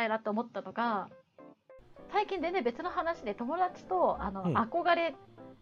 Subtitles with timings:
[0.00, 1.08] たいなと思ったのが
[2.12, 4.56] 最近全然別の話で友達とあの、うん。
[4.56, 5.14] 憧れ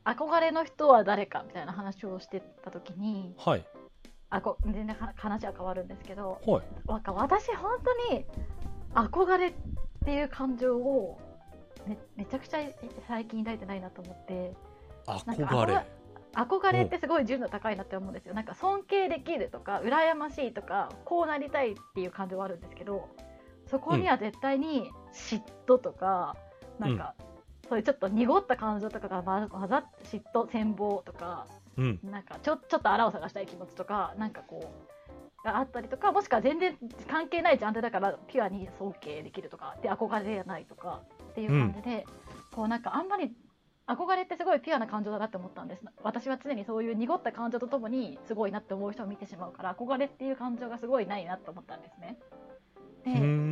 [0.04, 3.64] 憧れの人は誰かみたいな話をしてた時にはい。
[4.30, 6.62] あこ全然は話は変わるんですけどはい。
[6.86, 8.24] なんか私本当に
[8.94, 9.52] 憧れっ
[10.04, 11.18] ていう感情を
[11.86, 12.60] めめちゃくちゃ
[13.06, 14.54] 最近抱いてないなと思って
[15.26, 15.86] なんか憧れ。
[16.34, 18.34] 憧れってすごい純度高いなって思うんですよ。
[18.34, 23.08] なんか尊敬できるとか羨ましいとかこうなりたいっていう感情はあるんですけど
[23.70, 26.36] そこには絶対に嫉妬とか、
[26.78, 27.14] なんか、
[27.68, 31.46] そういうちょっと濁った感情とかが混ざって嫉妬羨望とか
[31.78, 32.00] うん。
[32.02, 34.72] なんかちょちょっとあらを探したい気持ちとかなんかこ
[35.42, 36.76] うがあったりとかもしくは全然
[37.08, 42.04] 関係ないジャンルだからピュアに尊敬できるとかで憧れじゃないとかっていう感じで、
[42.54, 43.32] こうなんかあんまり
[43.86, 45.82] 憧れってすごいピュアな感情だなって思ったんです。
[46.02, 52.18] 私は常にそういう濁った感情とともにすごいなって思う人を見てしまうから憧れっていう感情がすごいないなって思ったんですね。
[53.04, 53.47] で、うんうん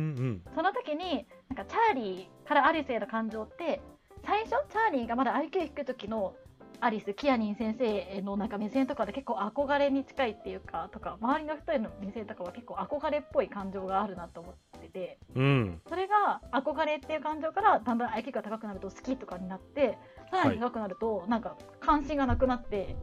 [0.55, 3.81] その時になんかチャーリーからアリスへの感情って
[4.25, 6.35] 最初チャーリーがまだ IQ 低い時の
[6.79, 15.19] アリスキアニン先生へのなんか目線とかで結構憧れに近いっていうかとか周りの人への目線とかは結構憧れっぽい感情があるなと思ってて。
[15.35, 15.81] うん。
[15.89, 19.97] それが憧れっていう感情からだんだん IQ が高くなると好きとかになって
[20.29, 22.95] さらに高くなるとなんか関心がなくなって、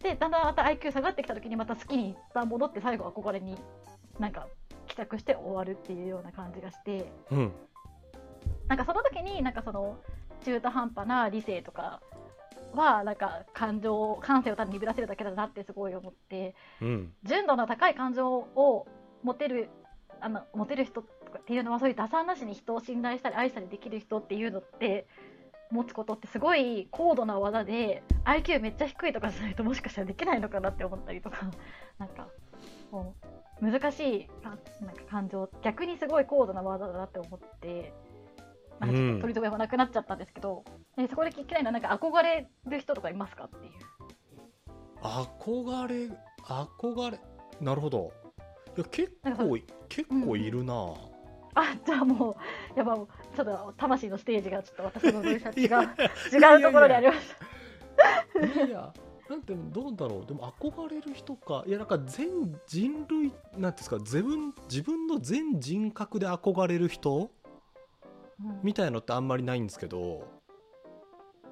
[0.00, 3.56] でだんだんまた IQ 下がってきた時にまた好きに戻って最後憧れに
[4.18, 4.46] なんか
[4.92, 7.52] 帰宅して終わるっていうような感じがしてうん。
[8.68, 9.96] なんかその時になんかその
[10.44, 12.02] 中途半端な理性とか
[12.74, 17.12] はなんか感情感性をただ鈍らせるだけだなってすごい思ってうん。
[17.24, 18.86] 純度の高い感情を
[19.22, 19.70] 持てる
[20.20, 25.06] あの持てる人とかっていうのはそういう打算なしに人を信頼したり愛したりできる人っていうのって
[25.70, 31.50] 持つことってすごい高度な技で IQ めっちゃ低いとかじゃないともしかしたらできないのかなって思ったりとか
[31.98, 32.28] なんか
[32.90, 37.94] もう難しいかなんか感情逆にすごい高度な技だなって思って。
[38.80, 40.64] なんかちょっと取り留めもなくなっちゃったんですけど、
[40.98, 43.72] えそこで聞きたいのはなんか憧れる人とかいますかっていう。
[45.00, 46.10] 憧れ
[46.42, 47.20] 憧れ
[47.60, 48.12] なるほど
[48.76, 49.58] いや結構
[49.88, 50.94] 結構いるな、
[51.54, 52.36] あじゃあも
[52.74, 55.82] うやっぱもうちょっと魂のステージがちょっと私の分社違ういや
[56.56, 57.18] 違うところでありまし
[58.34, 58.64] た。
[58.66, 58.92] いや
[59.32, 60.26] なんてどうだろう。
[60.26, 61.64] でも憧れる人か。
[61.66, 67.30] いやなんか全人類なんですか自分自分の全人格で憧れる人？
[68.38, 68.60] うん。
[68.62, 70.28] みたいのってあんまりないんですけど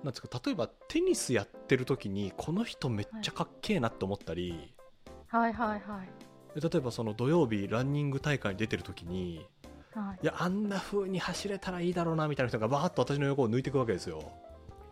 [0.04, 4.74] なんですか例えばテニスやってる時にこの人めっちゃかっけえなって思ったり、
[5.28, 6.02] はいはいは
[6.54, 6.60] い。
[6.60, 9.46] で例えばその土曜日ランニング大会に出てる時に
[9.94, 10.18] はい。
[10.22, 14.20] いやあんな風に走れたらいいだろうなみたいな人がバーッと私の横を抜いていくわけですよ。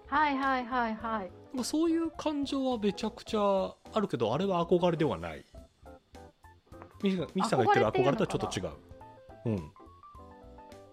[0.09, 1.31] はいはいはいはい。
[1.53, 5.45] まあそういう感情はめちゃくちゃあるけどあれは憧れではない。
[7.03, 7.17] ミキ
[7.49, 8.71] さんが言ってる憧れとはちょっと違う。
[9.47, 9.51] う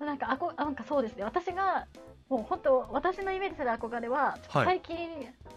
[0.03, 0.05] ん。
[0.05, 1.23] なんかあこなんかそうですね。
[1.23, 1.87] 私が
[2.29, 4.65] もう本当私のイメージする憧れははい。
[4.65, 4.97] 最近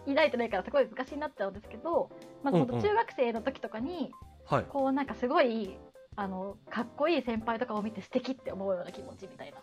[0.06, 2.10] 抱いてないからすごい昔になっちゃうんですけど、
[2.42, 2.68] まあ、うんうん。
[2.68, 4.12] 本当中学生の時とかに
[4.46, 4.64] はい。
[4.64, 5.76] こうなんかすごい
[6.16, 9.58] あのかっこいい先輩とかを見て素敵って思うような気持ちみたいな。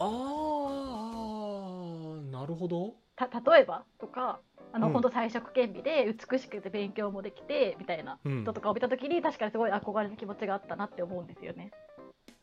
[0.00, 3.84] あーなるほどた例えば？
[3.98, 4.40] とか
[4.72, 4.92] あの、うん。
[4.92, 8.42] 本当彩色兼備で美しくて勉強もできてみたいなうん。
[8.42, 11.70] 人とかを見た時に確かにすごい憧れの気持ちがあったなって思うんですよね。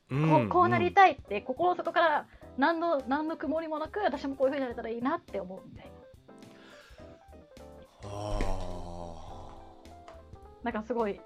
[0.09, 2.25] うこうこうなりたいって心の底から
[2.57, 5.91] 何の何の曇りもなく私もこういう風になれたらいいなって思うみたいな。
[8.09, 8.39] あ。
[10.63, 11.19] なんかすごいち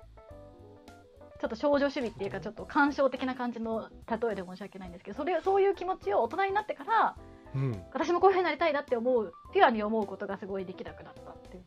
[1.43, 7.83] ょっと少女主義っていうかちょっと感傷的な感じの例えで申し訳ないんですけどそれそういう気持ちを大人になってからーうん。
[7.93, 11.63] 私もこういう風になりたいなって思うピュアに思うことがすごいできなくなったっていう。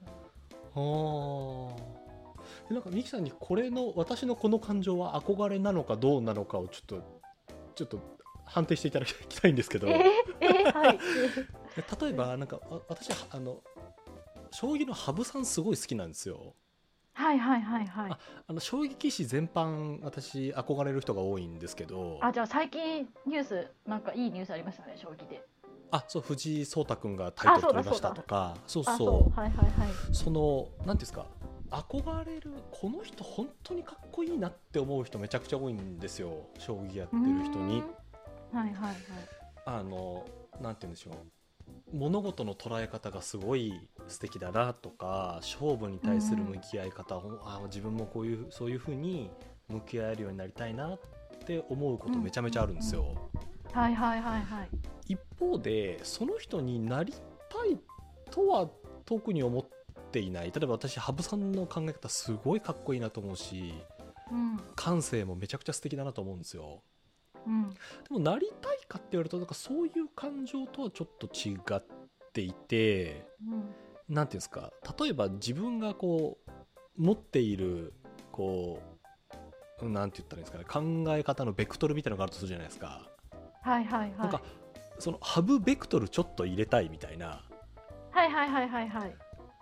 [0.75, 1.99] あー。
[2.71, 7.22] えなんかミキさんにこれの私のこの感情は憧れなのかどうなのかをちょっと
[7.75, 10.03] ちょっと判定していただきたいんですけど、えー、
[10.41, 10.99] えー、はい。
[12.02, 13.62] 例えばなんかわ私はあの
[14.50, 16.55] 将棋の羽生さんすごい好きなんですよ。
[17.14, 18.11] はいはいはいはい。
[18.11, 22.19] ああの将棋棋士全般私憧れる人が多いんですけど。
[22.23, 25.44] あじゃあ最近ニュースなんかいいニュースありましたね将棋で
[25.90, 28.56] あそう藤井聡太君がタイトル取りましたとか。
[28.67, 29.88] そうあそうはいはいはい。
[30.12, 31.26] その何ていうんですか
[31.70, 36.49] 憧れるこの人本当にかっこいいなって思う人めちゃくちゃ多いんですよ。
[36.58, 37.82] 将棋やってる人に。
[38.52, 38.94] はいはいはい。
[39.67, 40.26] あの
[40.61, 41.14] なんて言うんでしょう。
[41.93, 47.38] 物事の捉え方がすごい素敵だなとか勝負に対する向き合い方、ほん。
[47.43, 49.31] あ自分もこういうそういう風に
[49.69, 50.99] 向き合えるようになりたいなっ
[51.46, 53.14] て思うことめちゃめちゃあるんですよ。
[53.73, 54.69] はいはいはいはい
[55.08, 57.78] 一方でその人になりたい
[58.31, 58.69] とは
[59.05, 59.66] 特に思っ
[60.12, 60.52] ていない。
[60.52, 63.75] 例えば私羽生さんの考え方すごいかっこいいなと思うし
[64.31, 64.60] うん。
[64.76, 66.82] 感性もめちゃくちゃ素敵だなと思うんですよ。
[67.46, 67.70] うん。
[67.70, 67.76] で
[68.10, 71.82] もなりたいかって言われるとなんかそういう感情とはちょっと違っ
[72.32, 74.14] ていてうん。
[74.14, 76.50] なんていうんですか例えば自分がこう
[76.96, 77.93] 持っている
[78.32, 78.81] こ
[79.82, 83.08] うなんて言ったらいいんですかね考え方のベクトルみたいなのがあるとするじゃないですか、
[83.62, 84.19] はいはいはい。
[84.19, 84.40] なんか
[84.99, 87.43] そのハブベクトルちょっと入れたいみたいな。
[88.11, 89.15] はいはいはいはいはい。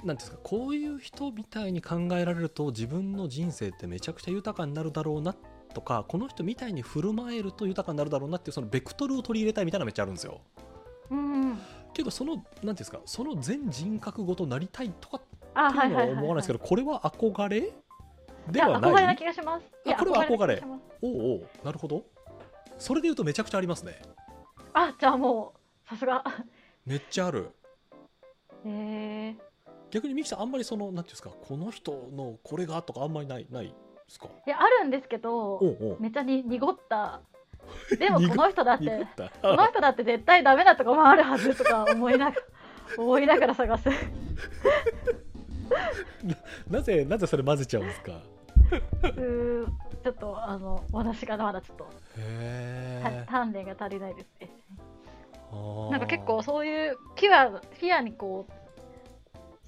[0.04, 5.34] なんですかこういう人みたいに考えられると自分の人生ってめちゃくちゃ豊かになるだろうな
[5.72, 10.40] とかこの人みたいに振る舞えると豊かになるだろうなっていうそのベクトルを取り入れたいみたいなのめっちゃあるんですよ。
[11.10, 11.58] うんうん
[11.94, 15.20] けどそのなんていうんですかその全人格ごとなりたいとか
[15.54, 17.72] あっていうのは思わないですけどこれは憧れ
[18.50, 18.70] ではい？
[18.72, 19.66] や憧れなない気がします。
[19.98, 20.62] これは憧れ。
[21.00, 22.04] おうおうなるほど。
[22.76, 23.98] それで言うとめちゃくちゃありますね
[24.78, 25.54] あじゃあも
[25.86, 26.22] うさすが。
[26.84, 27.50] めっちゃある。
[28.64, 29.36] へえ
[29.90, 33.72] 逆にミキさんあんまりそのなんていうんですかこの人のこれがとかあんまりないないで
[34.08, 34.28] すか？
[34.46, 35.60] いやあるんですけど
[35.98, 37.20] めっちゃに濁った。
[37.98, 39.06] でもこの人だっ濁て
[39.42, 42.42] この人だって絶対ダメなとこもあるはずとか思いながら
[43.02, 43.88] 思いながら探す。
[46.70, 48.12] なぜなぜそれ混ぜちゃうんですか？
[49.02, 49.66] うー
[50.02, 54.48] ちょっとあの私がまだちょっと鍛錬が足りないですね。
[54.48, 54.48] え
[55.90, 58.52] なんか結構そういうピュアピュアにこう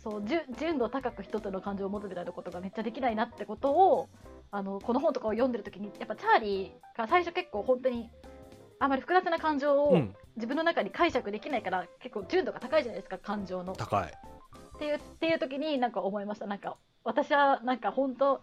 [0.00, 4.08] そう純純度高く人との感情を持つみたいなことがめっちゃできないなってことを
[4.50, 8.08] あのこの本とかを読んでる時にやっぱチャーリーが最初結構本当に
[8.80, 10.14] あまり複雑な感情をうん。
[10.38, 13.74] 自分の中に解釈できないから結構純度が高いじゃないですか感情の。
[13.74, 14.04] 高い。
[14.04, 16.46] っていうっていう時になんか思いました。
[16.46, 18.40] なんか私はなんか本当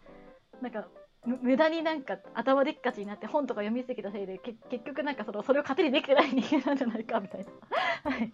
[0.62, 0.86] なんかむ
[1.26, 7.52] 無駄になんか頭でっかちになって本とか読みすぎたせいでけ結局なんかそのそれを糧にできてない人間なんじゃないかみたいな。
[8.12, 8.34] はい。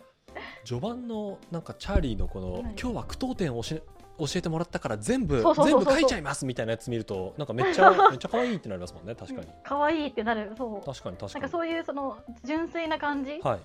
[0.64, 2.62] 序盤のなんかチャーリーのこの、はい。
[2.62, 3.84] 今日は句読点を教え
[4.18, 9.48] 教えてもらったから全部全部書いちゃいますみたいなやつ見るとなんかめっちゃ めっちゃ可愛いってなりますもんね確かに。
[9.64, 10.86] 可愛いってなるそう。
[10.86, 11.42] 確かに確かに。
[11.42, 13.60] なんかそういうその純粋な感じはい。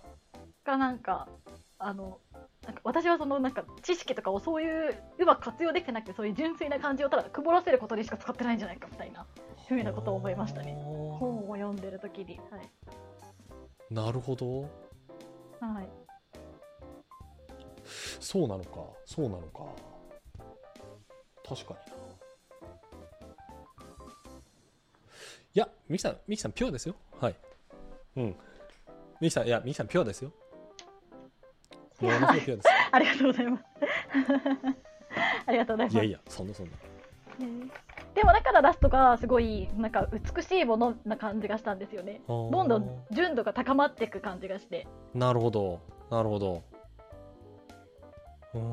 [0.65, 1.29] がなんか
[1.79, 2.19] あの
[2.67, 9.25] なんか私はそのなんか知識とかをそういううまく活用できてなくてそういう純粋な感じをただ曇らせることにしか使ってないんじゃないかみたいな
[9.69, 10.75] ふうなことを思いましたね。
[11.19, 12.39] 本を読んでる時に。
[12.51, 14.63] はい、なるほど。
[14.63, 14.69] は
[15.83, 15.89] い、
[18.21, 18.81] そうなのか。
[19.05, 19.65] そうなのか。
[21.49, 21.97] 確かにな。
[25.55, 26.97] いやミキさんミキさんピュアですよ。
[27.21, 27.37] はい。
[28.17, 28.37] うん。
[29.21, 30.33] ミキさんいやミキさんピュアですよ
[32.05, 33.65] もの ありがとうございます。
[35.47, 35.95] ありがとうございます。
[35.95, 36.73] いやいやそんなそんな。
[37.47, 37.71] ね。
[38.15, 42.23] でもだからラストがすごいなんか美しいものな感じがしたんですよね。
[42.27, 44.87] どどんどん純度が高まっていく感じがして。
[45.15, 46.63] なるほどなるほど。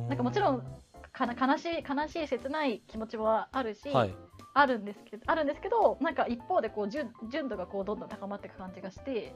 [0.08, 0.64] なんかもちろん
[1.12, 4.16] かな悲しい悲しい切ない気持ちはあるし、はい。
[4.54, 9.34] あるんですけどあるんですけどなんか一方でこう純純度がこうどんどん高まっていく感じがして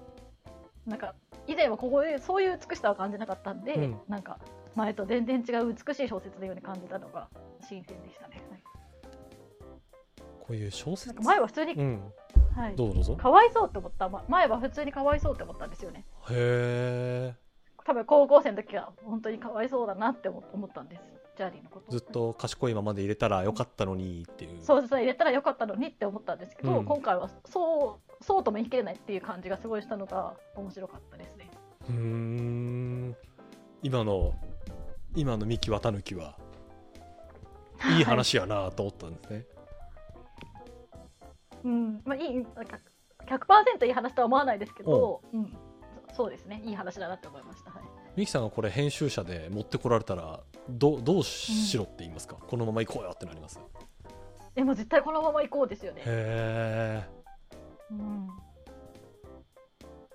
[0.87, 1.13] なんか
[1.45, 3.97] 以前はここでそういう美しさを感じなかったんで、うん。
[4.07, 4.39] なんか
[4.75, 7.27] 前と全然違う美しい小説のように感じたのが
[7.61, 8.63] 新鮮でしたね、はい
[10.39, 11.21] こういう小説？
[11.21, 12.13] 前は普通に、うん。
[12.55, 14.07] はい、どうぞかわいそうって思った。
[14.07, 16.05] ま前は普通にかわいそうって思ったんですよね。
[16.29, 17.35] へえ
[17.85, 21.01] 多分高校生の時は本当にかわいそうだなって思思ったんです
[21.37, 21.91] チャーリーのこと？
[21.91, 24.61] ずっと賢いままで入れたらよかったのにっていう。
[24.61, 26.85] そうそう入れたらよかったのにって思ったんですけど、うん。
[26.85, 31.51] 今回はそうそうとも言い切れないっていう感じがすごいしたのが面白かったですね。
[31.89, 33.15] うーん。
[33.83, 34.33] 今の
[35.15, 36.35] 今の三木綿貫は
[37.97, 38.01] い。
[38.01, 39.45] い話やなと思ったんですね、
[41.63, 42.01] うん。
[42.03, 42.79] まあいいなんか
[43.27, 45.55] 100%いい話とは思わないですけど、うん、
[46.11, 46.63] そそうですね。
[46.65, 47.83] いい話だなって思いました、はい、
[48.15, 50.39] 三木さんがこれ編集者で持ってこられたら
[50.69, 53.59] どどうしろって言いますか、このまま行こうよってなります？
[54.55, 57.07] でも絶対このまま行こうですよね、へえ
[57.91, 58.27] うん、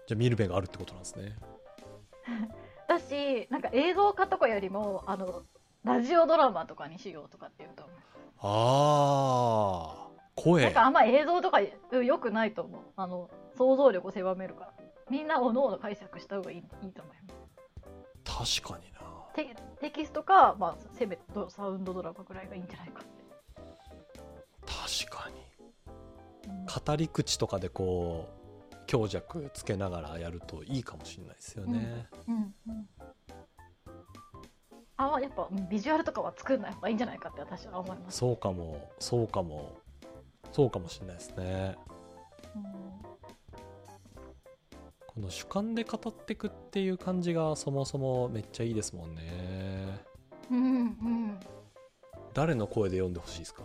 [0.06, 1.36] じゃあ見る目があるってことなんですね。
[2.88, 5.44] だしなんか映像化とかよりもあの
[5.84, 7.84] ラジオドラマとかにしようとかっていうと
[8.40, 10.64] ああ声。
[10.64, 11.60] なんかあんま映像とか
[11.92, 12.80] うん良くないと思う。
[12.96, 14.72] あの想像力を狭めるから。
[15.10, 17.16] みんなおのおの解釈した方がいいいいと思い
[18.24, 18.60] ます。
[18.62, 19.01] 確かにな
[19.34, 23.22] テテキストか、まあ、せめてサウンドドラマぐらいがいいんじゃないかって、
[25.06, 26.52] 確かに。
[26.52, 26.66] うん。
[26.66, 28.28] 語り口とかでこ
[28.72, 32.88] う強弱つけながらやるといいかもしれないですよね、うんうん
[34.98, 39.76] あやっぱうんビジュアルとかは作んない方がいいんじゃないかって私は思います、そうかもそうかも。
[40.52, 41.76] そうかもしれないですね
[45.14, 50.00] この主観で語ってくっていう感じがそもそもめっちゃいいですもんね。
[50.50, 51.38] うんうん、
[52.32, 53.62] 誰の声で読んでほしいですか？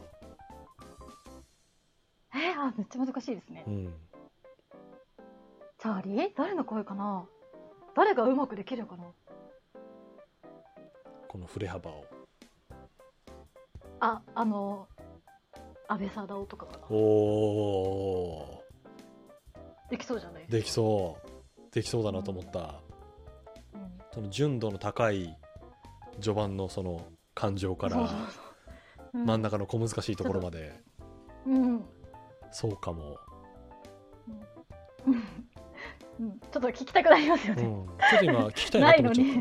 [2.33, 3.63] えー、あめっちゃ難しいですね。
[3.65, 3.93] うん。
[5.79, 7.25] チャーリー誰の声かな？
[7.95, 9.05] 誰がうまくできるかな？
[11.29, 12.05] この振れ幅を。
[14.01, 14.87] ああの
[15.87, 16.79] 安倍貞夫とかかな。
[16.89, 18.63] おお
[19.89, 21.26] できそうじゃないーできそう
[21.77, 22.59] できそうだなと思った、
[23.75, 23.91] うん。
[24.11, 25.37] その純度の高い
[26.19, 27.05] 序盤のその
[27.35, 28.09] 感情から
[29.13, 30.73] 真ん中の小難しいところまで。
[31.45, 31.85] うん、うん。
[32.51, 33.19] そうかも、
[36.19, 39.33] うん、ちょっと聞きたくなりますよね、うん、ちょっと今聞きたいなと思っちゃっに。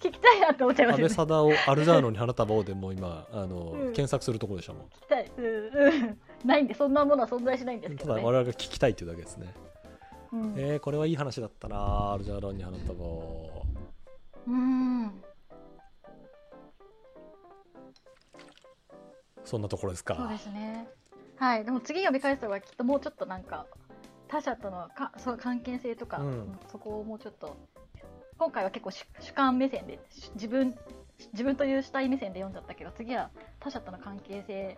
[0.00, 1.30] 聞きたいなって思っちゃいた安倍ますよね。
[1.30, 3.92] 貞をアルジャーノに花束をでもう今あの、うん。
[3.92, 4.82] 検索するところでしたもん。
[4.84, 5.44] 聞きたい、うん。
[5.44, 8.20] うん、ないんでそんなものは存在しないんですけど、ね。
[8.20, 9.52] ただ我々が聞きたいっていうだけですね、
[10.36, 10.54] うん。
[10.56, 13.04] えー、これはいい話だったなアルジャーノに花束
[14.46, 15.22] うん。
[19.44, 20.16] そんなところですか。
[20.16, 20.88] そうですね。
[21.36, 21.64] はい。
[21.64, 23.66] でも次読み返すのはきっともうちょっとなんか
[24.28, 26.58] 他者とのかそう関係性とか、うん。
[26.70, 27.56] そこをもうちょっと
[28.38, 30.74] 今回は結構主主観目線でし自分
[31.32, 34.76] 自分という主体目線で読んじゃったけど次は他者との関係性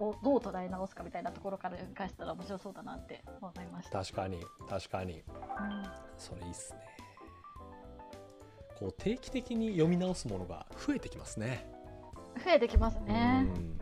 [0.00, 5.12] をどう捉え直すかみたいなところから読み返したら面白そうだなって思いました、確かに確かに。
[5.12, 5.22] うん。
[6.16, 6.80] それいいっすね。
[8.78, 11.70] こう定期的に読み直すものが増えてきますね。
[12.44, 13.46] 増えてきますね。
[13.56, 13.80] うん。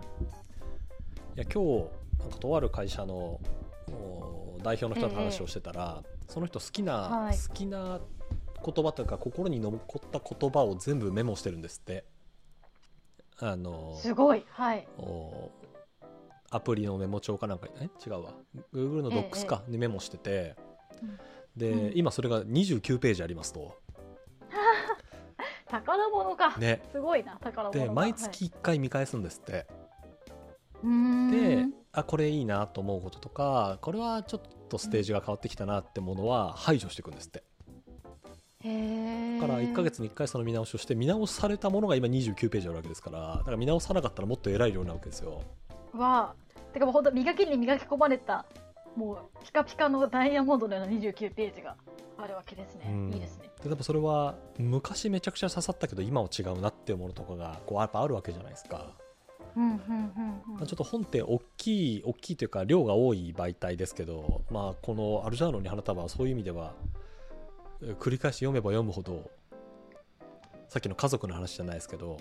[1.36, 1.88] いや今日
[2.18, 3.40] なんかとある会社の
[3.88, 7.36] お代表の人と話をしてたら、その人好きな、はい。
[7.36, 8.00] 好きな
[8.62, 12.04] 言葉というか心に残った言葉を全部メモしてるんですって。
[13.38, 14.44] あのすごい。
[14.50, 14.86] はい。
[14.98, 15.50] お
[16.50, 18.34] アプリのメモ帳かなんかえ違うわ。
[18.74, 20.56] Google の Docs かにメモしてて、
[21.02, 21.18] うん。
[21.56, 21.92] で、うん。
[21.94, 23.76] 今それが29ページありますと。
[25.68, 26.82] 宝物か、ね。
[26.90, 29.66] すごいな宝物がで毎月1回見返すんですって、
[30.82, 37.44] はい、であこれいいなと思うこととかこれはちょっとステージが変わってきたなってものは排除していくんですって。
[38.62, 45.42] へえだから1ヶ月に1回その見直しをして見直されたものが今29ページあるわけですからだから見直さなかったらもっと偉い量なわけですよ
[46.00, 46.34] は
[46.72, 48.44] てかもう本当磨きに磨き込まれた
[48.96, 51.76] もうピカピカのダイヤモンドのような29ページが
[52.18, 53.14] あるわけですね、うん。
[53.14, 53.50] いいですね。
[53.62, 58.92] で多分それは昔めちゃくちゃ刺さったけど今は違うなっていうものとかがこうやっぱあるわけじゃないですか、
[59.56, 59.78] うんうんうん。
[60.56, 66.72] まあ、ちょっと本って大きい大きいというか量が多い媒体ですけど、まあ、このアルジャーノに花束はそういう意味では
[67.82, 69.30] えー繰り返し読めば読むほど
[70.68, 72.18] さっきの家族の話じゃないですけど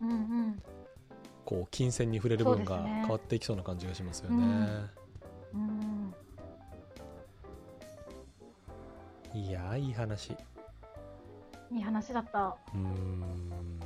[0.00, 0.62] うんうん
[1.46, 4.36] こう金銭に触れる分が変わっていきそうな感じがしますよね。
[5.54, 6.14] うん。
[9.32, 10.32] いやーいい話。
[11.70, 12.56] いい話だった。
[12.74, 13.80] うーん。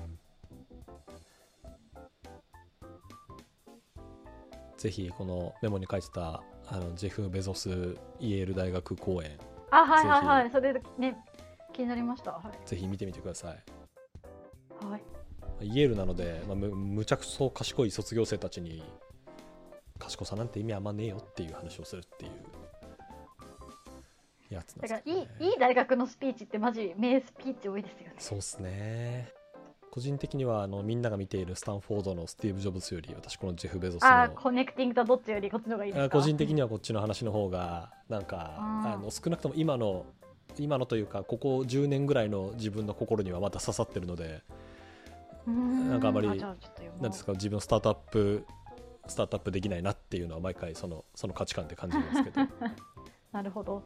[4.76, 9.38] ぜひこのメモに書いてたあのジェフ・ベゾスイェール大学公演
[9.70, 10.50] あはいはいはい。
[10.50, 11.18] それでね
[11.74, 12.32] 気になりました。
[12.32, 13.62] はい、ぜひ見てみてください、
[15.60, 18.82] イェールなので、まあ、むむちゃくそ賢い卒業生たちに
[19.98, 22.30] 賢さなんて意味あんまねえよっていう話をするっていう
[24.54, 28.14] やつなんですけどだからいいねいい大学のスピーチってマジ名スピーチ多いですよね。
[28.18, 29.32] そうっすね。
[29.90, 36.18] 個人的にはあのみんなが見ているスタンフォードのスティーブ・ジョブズより私このジェフ・ベゾスのあーコネクティングとどっちよりこっちの方がいいですか？
[36.18, 40.06] あ個人的にはこっちの話の方がなんかあの少なくとも今の
[40.58, 44.42] 今のというかここ10年ぐらいの自分の心にはまだ刺さってるので
[45.90, 46.57] なんかあまりなん
[47.00, 48.45] ですか自分のスタートアップ
[49.07, 52.40] スタートアップできないなっていうのは毎回その その価値観で感じるんですけど。
[53.33, 53.83] なるほど。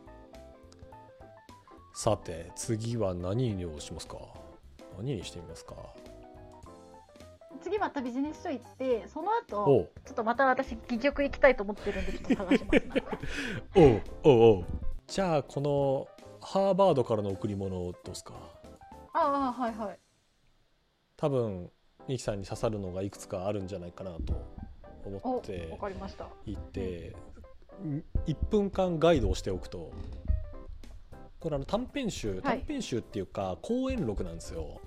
[1.95, 4.17] さて次は何をしますか？
[4.97, 5.75] 何にしてみますか？
[7.61, 10.01] 次またビジネス書行ってそのお後う。
[10.05, 12.87] ちょっとまた私戯曲行きたいと思ってるんでちょっと探します。
[12.89, 12.95] な
[13.77, 14.65] おうおうおう。
[15.07, 16.09] じゃあこの
[16.41, 18.35] ハーバードからの贈り物をどうですか？
[19.15, 19.99] ああはいはい
[21.25, 21.71] 多分
[22.07, 24.45] ミキさんに刺さるのがいくつかあるんじゃないかなと
[25.07, 26.29] 思おってわかりました。
[26.45, 27.17] いて、
[28.27, 29.91] 1分間ガイドをしておくと
[31.41, 34.83] これあの短編集短編集っていうか講演録なんですよ。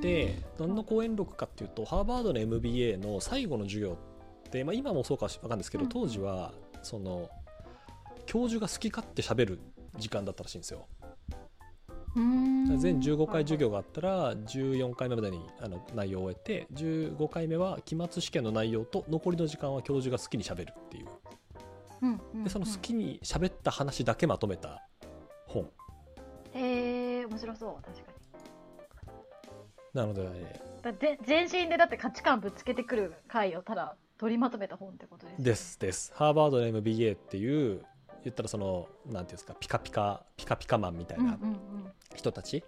[0.00, 3.98] で何の講演録かっていうとハーバードの MBA の最後の授業
[4.46, 5.90] って、まあ、今もそうかわかんないですけどうん。
[5.90, 6.52] 当時は
[6.84, 7.28] その
[8.24, 9.60] 教授が好き勝手喋る
[9.98, 10.86] 時間だったらしいんですよ。
[12.16, 21.06] 全15回授業があったら14回目までにあの内容を終えて15回目は期末試験の内容と残りの時間は教授が好きに喋るっていう。
[22.02, 24.82] うんうんでその好きに喋った話だけまとめた
[25.46, 25.62] 本。
[25.62, 25.68] うん
[26.58, 28.16] へえ面白そう確かに。
[29.92, 35.44] なので、だぜ全身でだって価値観ぶつけてくる回をただ取りまとめた本ってことですよね。
[35.44, 36.12] ですです。
[36.14, 37.82] ハーバードの MBA っていう
[38.26, 41.38] 言ったらそのなんていうんですかピカピカピカピカマンみたいな
[42.16, 42.64] 人たち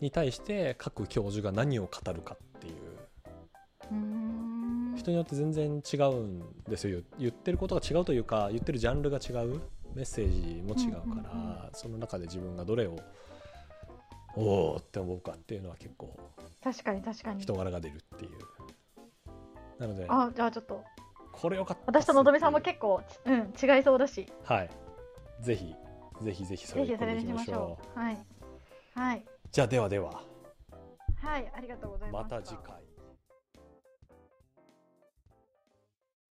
[0.00, 2.74] に対して各教授が何を語るかっていう。
[4.96, 7.00] 人によって全然違うんですよ。
[7.18, 9.60] 言ってることが違うというか言ってるジャンルが違う。
[9.94, 12.96] メッセージも違うから、その中で自分がどれを
[14.36, 16.14] おおって思うかっていうのは結構
[16.62, 17.42] 確かに確かに。
[17.42, 18.30] 人柄が出るっていう。
[19.80, 20.84] なのであじゃあちょっと
[21.40, 24.26] これよかったっ私とのぞみさんも結構うん違いそうだし。
[24.48, 24.70] うはい。
[25.40, 25.74] ぜひ
[26.22, 27.98] ぜひぜひそれでぜひそれにしましょう。
[27.98, 28.18] はい。
[28.94, 29.24] はい。
[29.52, 30.22] じゃあではでは。
[31.22, 32.36] はいありがとうございました。
[32.36, 32.85] また次回